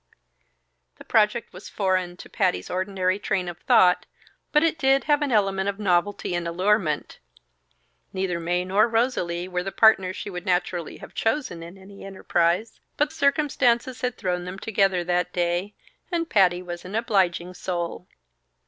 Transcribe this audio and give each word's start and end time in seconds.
The 0.95 1.03
project 1.03 1.53
was 1.53 1.69
foreign 1.69 2.17
to 2.17 2.27
Patty's 2.27 2.71
ordinary 2.71 3.19
train 3.19 3.47
of 3.47 3.59
thought, 3.59 4.07
but 4.51 4.63
it 4.63 4.79
did 4.79 5.03
have 5.03 5.21
an 5.21 5.31
element 5.31 5.69
of 5.69 5.77
novelty 5.77 6.33
and 6.33 6.47
allurement. 6.47 7.19
Neither 8.11 8.39
Mae 8.39 8.65
nor 8.65 8.87
Rosalie 8.87 9.47
were 9.47 9.61
the 9.61 9.71
partners 9.71 10.15
she 10.15 10.31
would 10.31 10.43
naturally 10.47 10.97
have 10.97 11.13
chosen 11.13 11.61
in 11.61 11.77
any 11.77 12.03
enterprise, 12.03 12.79
but 12.97 13.13
circumstances 13.13 14.01
had 14.01 14.17
thrown 14.17 14.43
them 14.45 14.57
together 14.57 15.03
that 15.03 15.33
day, 15.33 15.75
and 16.11 16.27
Patty 16.31 16.63
was 16.63 16.83
an 16.83 16.95
obliging 16.95 17.53
soul. 17.53 18.07